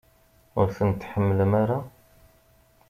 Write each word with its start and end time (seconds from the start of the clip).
Ur 0.59 0.67
tent-tḥemmlem 0.77 1.51
ara? 1.61 1.79